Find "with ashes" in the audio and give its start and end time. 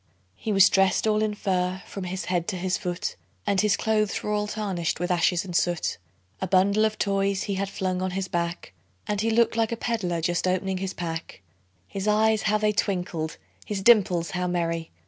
4.99-5.45